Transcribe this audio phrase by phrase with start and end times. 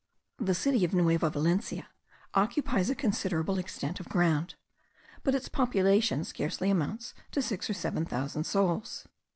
[0.39, 1.89] The city of Nueva Valencia
[2.33, 4.55] occupies a considerable extent of ground,
[5.21, 9.05] but its population scarcely amounts to six or seven thousand souls.